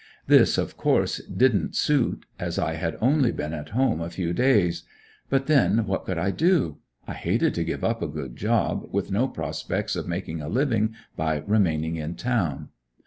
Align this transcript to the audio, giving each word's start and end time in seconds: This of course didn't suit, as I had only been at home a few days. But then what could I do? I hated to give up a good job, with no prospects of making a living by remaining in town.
This 0.25 0.57
of 0.57 0.77
course 0.77 1.19
didn't 1.27 1.75
suit, 1.75 2.25
as 2.39 2.57
I 2.57 2.73
had 2.73 2.97
only 3.01 3.31
been 3.31 3.53
at 3.53 3.69
home 3.69 4.01
a 4.01 4.09
few 4.09 4.33
days. 4.33 4.81
But 5.29 5.45
then 5.45 5.85
what 5.85 6.05
could 6.05 6.17
I 6.17 6.31
do? 6.31 6.79
I 7.05 7.13
hated 7.13 7.53
to 7.53 7.63
give 7.63 7.83
up 7.83 8.01
a 8.01 8.07
good 8.07 8.35
job, 8.35 8.87
with 8.91 9.11
no 9.11 9.27
prospects 9.27 9.95
of 9.95 10.07
making 10.07 10.41
a 10.41 10.49
living 10.49 10.95
by 11.15 11.43
remaining 11.45 11.97
in 11.97 12.15
town. 12.15 12.69